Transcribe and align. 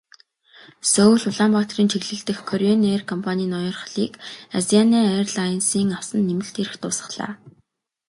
Сөүл-Улаанбаатарын 0.91 1.87
чиглэл 1.91 2.21
дэх 2.27 2.39
Кореан 2.49 2.81
эйр 2.91 3.03
компанийн 3.11 3.51
ноёрхлыг 3.53 4.13
Азиана 4.57 4.99
эйрлайнсын 5.17 5.89
авсан 5.97 6.21
нэмэлт 6.27 6.55
эрх 6.63 6.73
дуусгалаа. 6.81 7.31